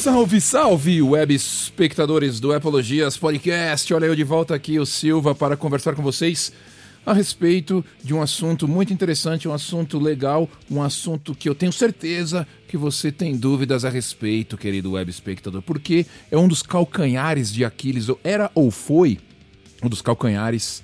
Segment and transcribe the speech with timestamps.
[0.00, 3.92] Salve, salve, web espectadores do Apologias Podcast.
[3.92, 6.50] Olha eu de volta aqui, o Silva, para conversar com vocês
[7.04, 11.70] a respeito de um assunto muito interessante, um assunto legal, um assunto que eu tenho
[11.70, 17.52] certeza que você tem dúvidas a respeito, querido web espectador, porque é um dos calcanhares
[17.52, 19.18] de Aquiles, ou era ou foi
[19.82, 20.82] um dos calcanhares,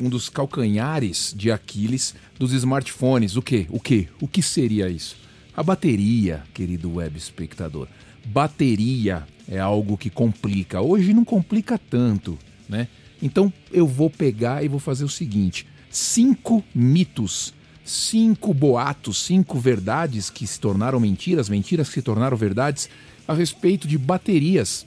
[0.00, 3.36] um dos calcanhares de Aquiles dos smartphones.
[3.36, 3.66] O que?
[3.68, 4.08] O que?
[4.18, 5.25] O que seria isso?
[5.56, 7.88] A bateria, querido web espectador.
[8.26, 10.82] Bateria é algo que complica.
[10.82, 12.88] Hoje não complica tanto, né?
[13.22, 20.28] Então eu vou pegar e vou fazer o seguinte: cinco mitos, cinco boatos, cinco verdades
[20.28, 22.90] que se tornaram mentiras, mentiras que se tornaram verdades
[23.26, 24.86] a respeito de baterias,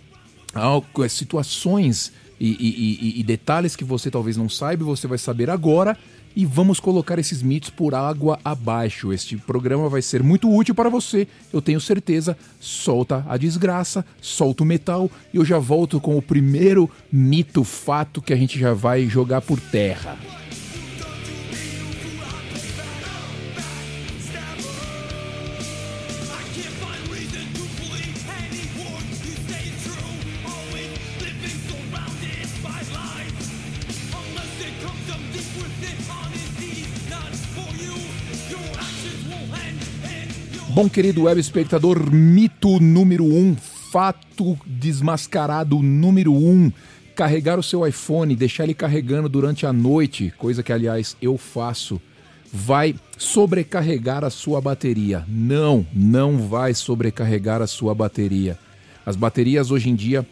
[1.09, 5.97] situações e, e, e, e detalhes que você talvez não saiba, você vai saber agora
[6.35, 9.11] e vamos colocar esses mitos por água abaixo.
[9.11, 12.37] Este programa vai ser muito útil para você, eu tenho certeza.
[12.59, 18.21] Solta a desgraça, solta o metal e eu já volto com o primeiro mito, fato
[18.21, 20.17] que a gente já vai jogar por terra.
[40.71, 46.71] Bom, querido web espectador, mito número um, fato desmascarado número um.
[47.15, 51.99] Carregar o seu iPhone, deixar ele carregando durante a noite, coisa que aliás eu faço,
[52.53, 55.25] vai sobrecarregar a sua bateria.
[55.27, 58.57] Não, não vai sobrecarregar a sua bateria.
[59.03, 60.25] As baterias hoje em dia,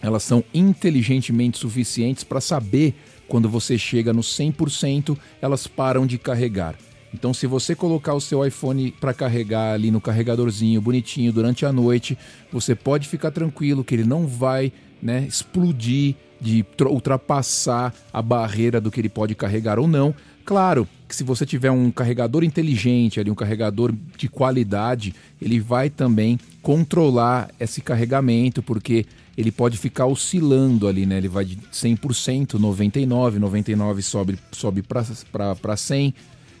[0.00, 2.94] elas são inteligentemente suficientes para saber
[3.28, 6.76] quando você chega no 100%, elas param de carregar.
[7.14, 11.72] Então, se você colocar o seu iPhone para carregar ali no carregadorzinho bonitinho durante a
[11.72, 12.16] noite,
[12.50, 18.90] você pode ficar tranquilo que ele não vai né, explodir, de ultrapassar a barreira do
[18.90, 20.12] que ele pode carregar ou não.
[20.44, 25.88] Claro que se você tiver um carregador inteligente, ali, um carregador de qualidade, ele vai
[25.88, 29.06] também controlar esse carregamento, porque
[29.36, 31.18] ele pode ficar oscilando ali, né?
[31.18, 36.12] Ele vai de 100%, 99%, 99% sobe, sobe para 100%.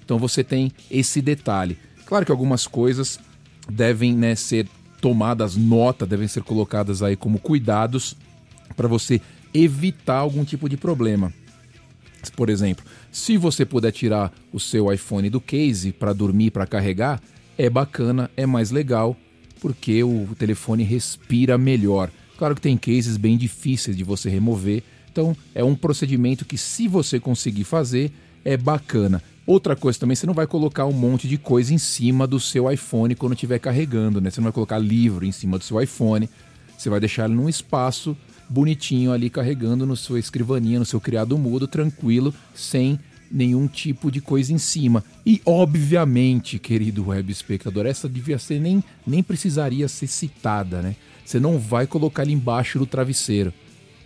[0.04, 1.78] Então você tem esse detalhe.
[2.06, 3.18] Claro que algumas coisas
[3.70, 4.68] devem né, ser
[5.00, 8.16] tomadas nota, devem ser colocadas aí como cuidados
[8.76, 9.20] para você
[9.52, 11.32] evitar algum tipo de problema.
[12.36, 17.20] Por exemplo, se você puder tirar o seu iPhone do case para dormir, para carregar,
[17.58, 19.16] é bacana, é mais legal,
[19.60, 22.10] porque o telefone respira melhor.
[22.38, 26.88] Claro que tem cases bem difíceis de você remover, então é um procedimento que, se
[26.88, 28.10] você conseguir fazer,
[28.44, 29.22] é bacana.
[29.46, 32.70] Outra coisa também, você não vai colocar um monte de coisa em cima do seu
[32.70, 34.30] iPhone quando estiver carregando, né?
[34.30, 36.28] Você não vai colocar livro em cima do seu iPhone.
[36.78, 38.16] Você vai deixar ele num espaço
[38.48, 44.20] bonitinho ali carregando no sua escrivaninha, no seu criado mudo, tranquilo, sem nenhum tipo de
[44.20, 45.02] coisa em cima.
[45.24, 50.94] E obviamente, querido web espectador, essa devia ser nem nem precisaria ser citada, né?
[51.24, 53.52] Você não vai colocar ele embaixo do travesseiro.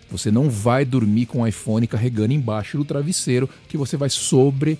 [0.09, 4.79] Você não vai dormir com o iPhone carregando embaixo do travesseiro, que você vai sobre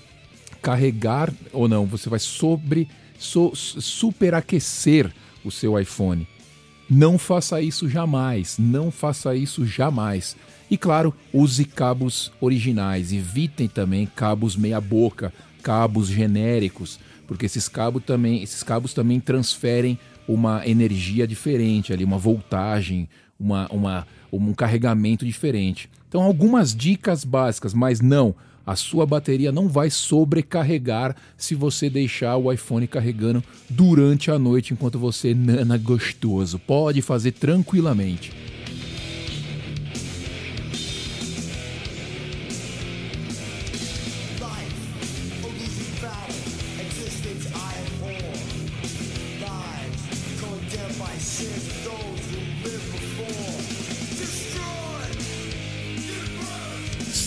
[0.61, 2.87] carregar ou não, você vai sobre
[3.17, 5.11] so, superaquecer
[5.43, 6.27] o seu iPhone.
[6.89, 10.35] Não faça isso jamais, não faça isso jamais.
[10.69, 18.03] E claro, use cabos originais, evitem também cabos meia boca, cabos genéricos, porque esses cabos
[18.03, 23.07] também, esses cabos também transferem uma energia diferente ali, uma voltagem,
[23.39, 25.89] uma, uma, um carregamento diferente.
[26.07, 28.35] Então, algumas dicas básicas, mas não
[28.67, 34.73] a sua bateria não vai sobrecarregar se você deixar o iPhone carregando durante a noite
[34.73, 36.59] enquanto você nana gostoso.
[36.59, 38.56] Pode fazer tranquilamente.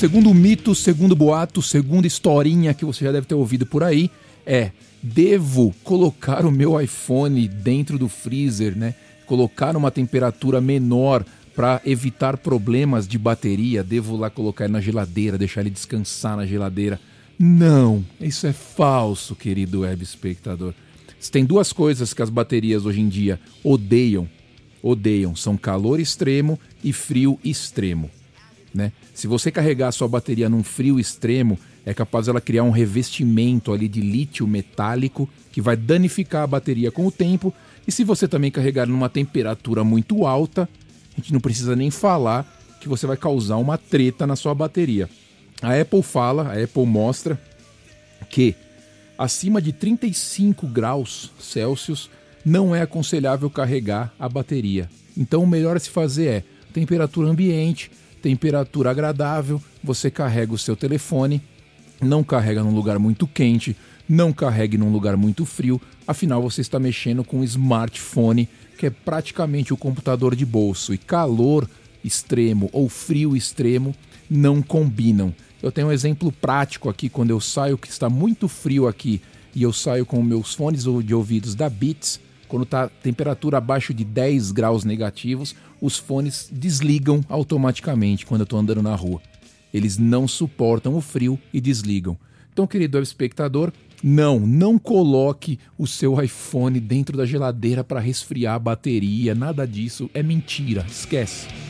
[0.00, 4.10] Segundo mito, segundo boato, segunda historinha que você já deve ter ouvido por aí,
[4.46, 4.70] é:
[5.02, 8.94] devo colocar o meu iPhone dentro do freezer, né?
[9.26, 11.22] Colocar uma temperatura menor
[11.54, 16.46] para evitar problemas de bateria, devo lá colocar ele na geladeira, deixar ele descansar na
[16.46, 16.98] geladeira.
[17.38, 20.72] Não, isso é falso, querido web espectador.
[21.30, 24.26] Tem duas coisas que as baterias hoje em dia odeiam.
[24.82, 28.10] Odeiam, são calor extremo e frio extremo.
[28.72, 28.92] Né?
[29.14, 33.72] Se você carregar a sua bateria num frio extremo, é capaz ela criar um revestimento
[33.72, 37.52] ali de lítio metálico que vai danificar a bateria com o tempo.
[37.86, 40.68] E se você também carregar numa temperatura muito alta,
[41.12, 42.46] a gente não precisa nem falar
[42.80, 45.08] que você vai causar uma treta na sua bateria.
[45.60, 47.40] A Apple fala, a Apple mostra
[48.28, 48.54] que
[49.18, 52.10] acima de 35 graus Celsius
[52.44, 54.88] não é aconselhável carregar a bateria.
[55.16, 57.90] Então o melhor a se fazer é temperatura ambiente,
[58.20, 61.42] temperatura agradável, você carrega o seu telefone,
[62.00, 63.76] não carrega num lugar muito quente,
[64.08, 68.90] não carregue num lugar muito frio, afinal você está mexendo com um smartphone que é
[68.90, 71.68] praticamente o computador de bolso e calor
[72.02, 73.94] extremo ou frio extremo
[74.28, 75.34] não combinam.
[75.62, 79.20] Eu tenho um exemplo prático aqui quando eu saio que está muito frio aqui
[79.54, 82.20] e eu saio com meus fones de ouvidos da Beats,
[82.50, 88.58] quando está temperatura abaixo de 10 graus negativos, os fones desligam automaticamente quando eu estou
[88.58, 89.22] andando na rua.
[89.72, 92.18] Eles não suportam o frio e desligam.
[92.52, 98.58] Então, querido espectador, não, não coloque o seu iPhone dentro da geladeira para resfriar a
[98.58, 101.69] bateria, nada disso é mentira, esquece.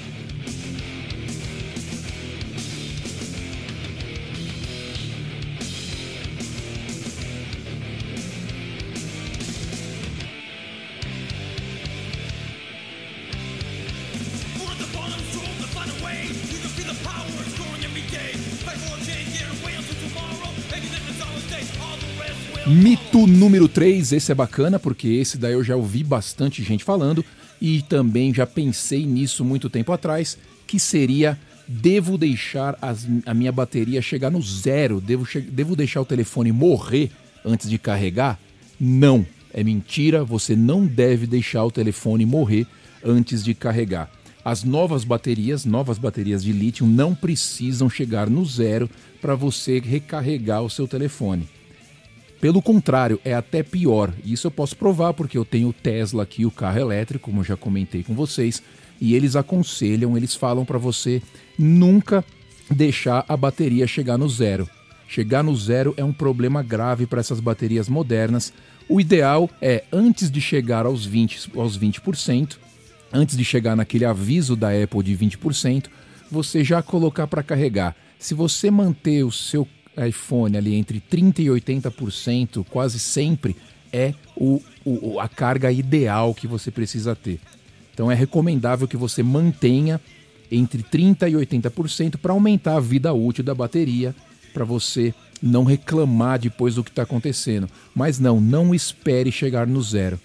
[22.70, 27.24] Mito número 3, esse é bacana porque esse daí eu já ouvi bastante gente falando
[27.60, 30.38] e também já pensei nisso muito tempo atrás,
[30.68, 31.36] que seria
[31.66, 37.10] devo deixar as, a minha bateria chegar no zero, devo, devo deixar o telefone morrer
[37.44, 38.38] antes de carregar?
[38.78, 42.68] Não, é mentira, você não deve deixar o telefone morrer
[43.04, 44.08] antes de carregar.
[44.44, 48.88] As novas baterias, novas baterias de lítio, não precisam chegar no zero
[49.20, 51.48] para você recarregar o seu telefone.
[52.40, 54.12] Pelo contrário, é até pior.
[54.24, 57.44] Isso eu posso provar porque eu tenho o Tesla aqui, o carro elétrico, como eu
[57.44, 58.62] já comentei com vocês,
[59.00, 61.22] e eles aconselham, eles falam para você
[61.58, 62.24] nunca
[62.70, 64.68] deixar a bateria chegar no zero.
[65.06, 68.52] Chegar no zero é um problema grave para essas baterias modernas.
[68.88, 72.56] O ideal é, antes de chegar aos 20%, aos 20%,
[73.12, 75.86] antes de chegar naquele aviso da Apple de 20%,
[76.30, 77.96] você já colocar para carregar.
[78.18, 79.66] Se você manter o seu
[79.96, 83.56] iPhone ali entre 30% e 80%, quase sempre,
[83.92, 87.40] é o, o, a carga ideal que você precisa ter.
[87.92, 90.00] Então é recomendável que você mantenha
[90.50, 94.14] entre 30% e 80% para aumentar a vida útil da bateria,
[94.52, 97.68] para você não reclamar depois do que está acontecendo.
[97.94, 100.18] Mas não, não espere chegar no zero.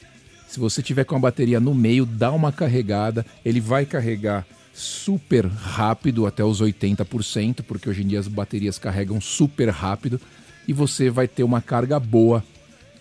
[0.48, 5.46] Se você tiver com a bateria no meio, dá uma carregada, ele vai carregar super
[5.46, 10.20] rápido até os 80%, porque hoje em dia as baterias carregam super rápido
[10.68, 12.44] e você vai ter uma carga boa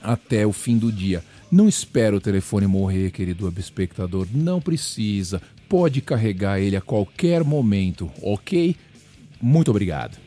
[0.01, 1.25] até o fim do dia.
[1.51, 5.43] Não espera o telefone morrer, querido espectador, não precisa.
[5.69, 8.77] Pode carregar ele a qualquer momento, ok?
[9.43, 10.24] Muito obrigado.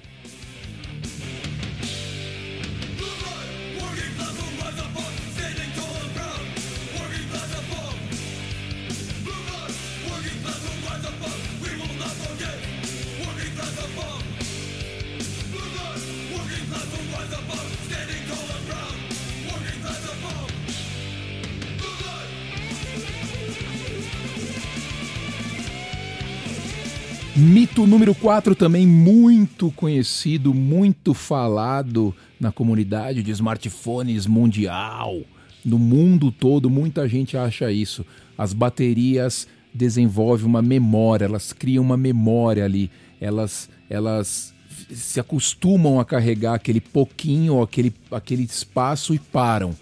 [27.67, 35.19] Mito número 4, também muito conhecido, muito falado na comunidade de smartphones mundial.
[35.65, 38.05] No mundo todo, muita gente acha isso.
[38.37, 42.89] As baterias desenvolvem uma memória, elas criam uma memória ali.
[43.19, 44.53] Elas, elas
[44.89, 49.75] se acostumam a carregar aquele pouquinho, aquele, aquele espaço e param.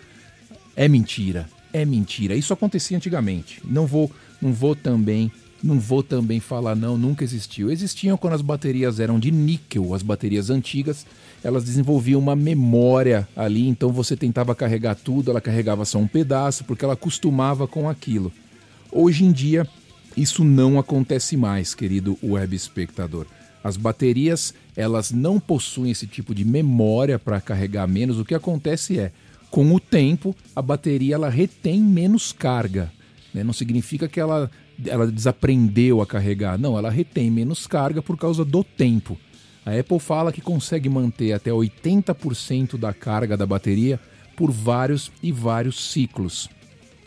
[0.76, 2.34] É mentira, é mentira.
[2.36, 3.62] Isso acontecia antigamente.
[3.64, 4.12] Não vou,
[4.42, 5.32] não vou também
[5.66, 7.72] não vou também falar não, nunca existiu.
[7.72, 11.06] Existiam quando as baterias eram de níquel, as baterias antigas,
[11.44, 16.64] elas desenvolviam uma memória ali, então você tentava carregar tudo, ela carregava só um pedaço,
[16.64, 18.32] porque ela acostumava com aquilo.
[18.92, 19.68] Hoje em dia,
[20.16, 23.26] isso não acontece mais, querido web espectador.
[23.64, 28.20] As baterias, elas não possuem esse tipo de memória para carregar menos.
[28.20, 29.12] O que acontece é,
[29.50, 32.92] com o tempo, a bateria ela retém menos carga.
[33.34, 33.44] Né?
[33.44, 34.52] Não significa que ela
[34.86, 36.58] ela desaprendeu a carregar.
[36.58, 39.18] Não, ela retém menos carga por causa do tempo.
[39.66, 44.00] A Apple fala que consegue manter até 80% da carga da bateria
[44.36, 46.50] por vários e vários ciclos.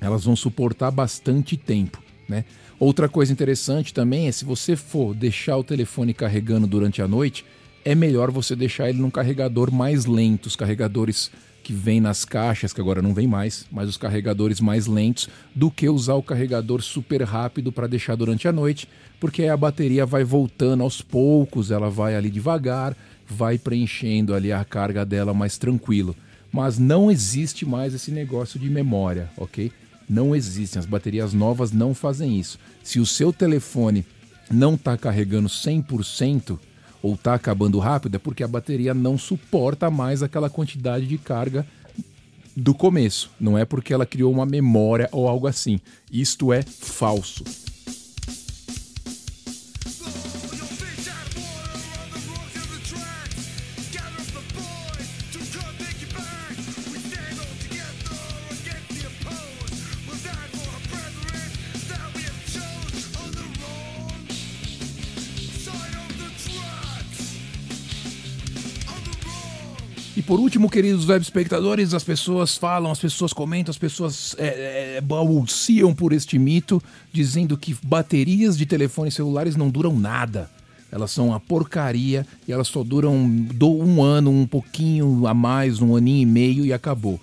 [0.00, 2.44] Elas vão suportar bastante tempo, né?
[2.80, 7.44] Outra coisa interessante também é se você for deixar o telefone carregando durante a noite,
[7.84, 11.30] é melhor você deixar ele num carregador mais lento, os carregadores
[11.68, 15.70] que vem nas caixas, que agora não vem mais, mas os carregadores mais lentos, do
[15.70, 18.88] que usar o carregador super rápido para deixar durante a noite,
[19.20, 22.96] porque a bateria vai voltando aos poucos, ela vai ali devagar,
[23.28, 26.16] vai preenchendo ali a carga dela mais tranquilo.
[26.50, 29.70] Mas não existe mais esse negócio de memória, ok?
[30.08, 32.58] Não existem, as baterias novas não fazem isso.
[32.82, 34.06] Se o seu telefone
[34.50, 36.58] não está carregando 100%,
[37.02, 41.66] ou está acabando rápido é porque a bateria não suporta mais aquela quantidade de carga
[42.56, 43.30] do começo.
[43.38, 45.80] Não é porque ela criou uma memória ou algo assim.
[46.12, 47.44] Isto é falso.
[70.22, 75.00] Por último, queridos web espectadores, as pessoas falam, as pessoas comentam, as pessoas é, é,
[75.00, 76.82] balbuciam por este mito,
[77.12, 80.50] dizendo que baterias de telefones celulares não duram nada.
[80.90, 85.94] Elas são uma porcaria e elas só duram um ano, um pouquinho a mais, um
[85.94, 87.20] aninho e meio e acabou.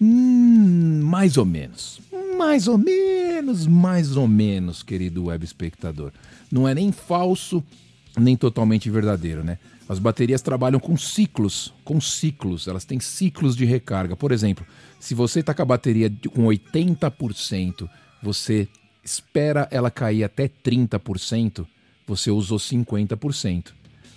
[0.00, 2.00] Hum, mais ou menos.
[2.36, 6.12] Mais ou menos, mais ou menos, querido web espectador.
[6.50, 7.62] Não é nem falso,
[8.18, 9.58] nem totalmente verdadeiro, né?
[9.88, 14.14] As baterias trabalham com ciclos, com ciclos, elas têm ciclos de recarga.
[14.14, 14.66] Por exemplo,
[15.00, 17.88] se você está com a bateria com 80%,
[18.22, 18.68] você
[19.02, 21.66] espera ela cair até 30%,
[22.06, 23.72] você usou 50%.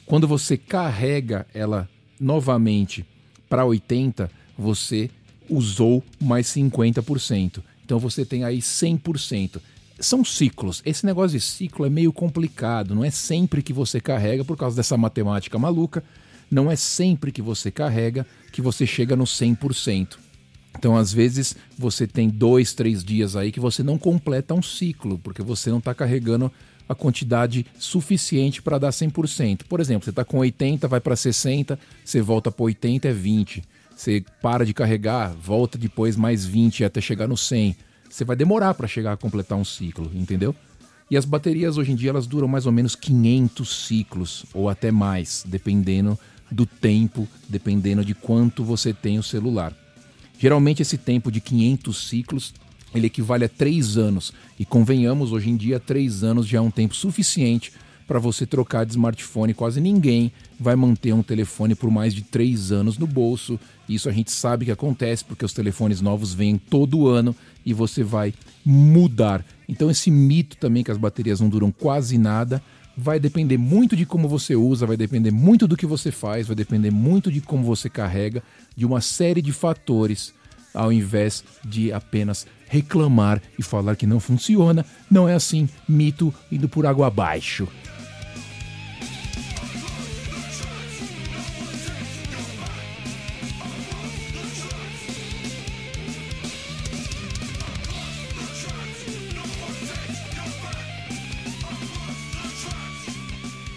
[0.06, 1.90] Quando você carrega ela
[2.20, 3.06] novamente
[3.50, 5.10] para 80%, você
[5.50, 7.62] usou mais 50%.
[7.84, 9.62] Então você tem aí 100%
[10.02, 10.82] são ciclos.
[10.86, 12.94] Esse negócio de ciclo é meio complicado.
[12.96, 16.04] Não é sempre que você carrega, por causa dessa matemática maluca,
[16.50, 20.18] não é sempre que você carrega que você chega no 100%.
[20.78, 25.18] Então, às vezes, você tem dois, três dias aí que você não completa um ciclo,
[25.20, 26.52] porque você não está carregando
[26.88, 29.64] a quantidade suficiente para dar 100%.
[29.68, 33.64] Por exemplo, você está com 80, vai para 60, você volta para 80, é 20.
[33.96, 37.76] Você para de carregar, volta depois mais 20 até chegar no 100
[38.12, 40.54] você vai demorar para chegar a completar um ciclo, entendeu?
[41.10, 44.92] E as baterias hoje em dia elas duram mais ou menos 500 ciclos ou até
[44.92, 46.18] mais, dependendo
[46.50, 49.74] do tempo, dependendo de quanto você tem o celular.
[50.38, 52.54] Geralmente esse tempo de 500 ciclos
[52.94, 56.72] ele equivale a 3 anos e convenhamos hoje em dia 3 anos já é um
[56.72, 57.72] tempo suficiente
[58.08, 59.54] para você trocar de smartphone.
[59.54, 63.58] Quase ninguém vai manter um telefone por mais de 3 anos no bolso.
[63.88, 67.34] Isso a gente sabe que acontece porque os telefones novos vêm todo ano
[67.66, 68.34] e você vai
[68.66, 69.46] mudar.
[69.68, 72.62] Então esse mito também que as baterias não duram quase nada
[72.96, 76.56] vai depender muito de como você usa, vai depender muito do que você faz, vai
[76.56, 78.44] depender muito de como você carrega,
[78.76, 80.34] de uma série de fatores,
[80.74, 84.86] ao invés de apenas reclamar e falar que não funciona.
[85.10, 87.68] Não é assim, mito indo por água abaixo.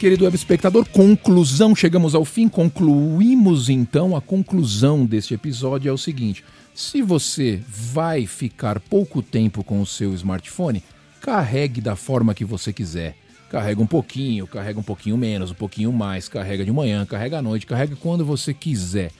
[0.04, 5.96] Querido web espectador, conclusão, chegamos ao fim, concluímos então a conclusão deste episódio é o
[5.96, 6.44] seguinte:
[6.74, 10.84] se você vai ficar pouco tempo com o seu smartphone,
[11.22, 13.16] carregue da forma que você quiser.
[13.48, 17.42] Carrega um pouquinho, carrega um pouquinho menos, um pouquinho mais, carrega de manhã, carrega à
[17.42, 19.10] noite, carrega quando você quiser.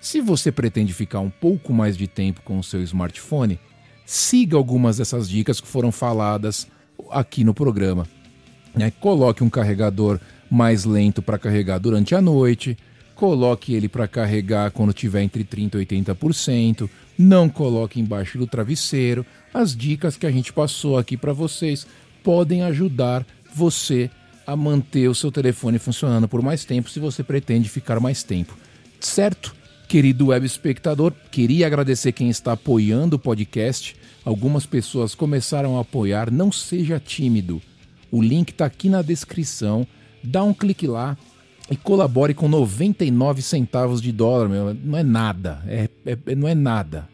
[0.00, 3.60] Se você pretende ficar um pouco mais de tempo com o seu smartphone,
[4.04, 6.66] siga algumas dessas dicas que foram faladas
[7.12, 8.08] aqui no programa.
[8.74, 8.92] Né?
[9.00, 10.18] Coloque um carregador
[10.50, 12.76] mais lento para carregar durante a noite,
[13.14, 19.24] coloque ele para carregar quando tiver entre 30% e 80%, não coloque embaixo do travesseiro.
[19.52, 21.86] As dicas que a gente passou aqui para vocês
[22.22, 24.10] podem ajudar você
[24.46, 28.56] a manter o seu telefone funcionando por mais tempo se você pretende ficar mais tempo.
[29.00, 29.54] Certo?
[29.88, 33.94] Querido web espectador, queria agradecer quem está apoiando o podcast.
[34.24, 36.30] Algumas pessoas começaram a apoiar.
[36.30, 37.60] Não seja tímido
[38.12, 39.86] o link está aqui na descrição.
[40.22, 41.16] Dá um clique lá
[41.70, 44.74] e colabore com 99 centavos de dólar, meu.
[44.74, 45.62] Não é nada.
[45.66, 47.08] É, é não é nada.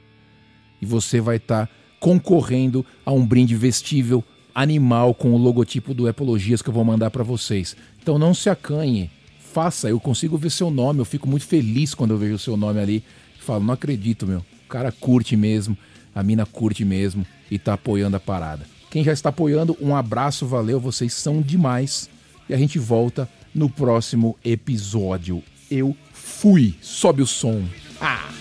[0.82, 6.08] E você vai estar tá concorrendo a um brinde vestível animal com o logotipo do
[6.08, 7.76] Epologias que eu vou mandar para vocês.
[8.02, 9.08] Então não se acanhe.
[9.52, 12.56] Faça, eu consigo ver seu nome, eu fico muito feliz quando eu vejo o seu
[12.56, 13.04] nome ali.
[13.38, 14.40] Falo, não acredito, meu.
[14.40, 15.78] O cara curte mesmo,
[16.14, 18.77] a mina curte mesmo e tá apoiando a parada.
[18.90, 22.08] Quem já está apoiando, um abraço, valeu, vocês são demais.
[22.48, 25.42] E a gente volta no próximo episódio.
[25.70, 26.74] Eu fui.
[26.80, 27.62] Sobe o som.
[28.00, 28.37] Ah!